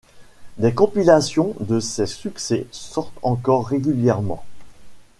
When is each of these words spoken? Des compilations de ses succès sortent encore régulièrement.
Des 0.57 0.73
compilations 0.73 1.53
de 1.59 1.79
ses 1.79 2.07
succès 2.07 2.65
sortent 2.71 3.15
encore 3.21 3.67
régulièrement. 3.67 4.43